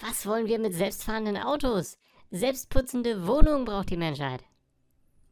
[0.00, 1.98] Was wollen wir mit selbstfahrenden Autos?
[2.30, 4.42] Selbstputzende Wohnungen braucht die Menschheit.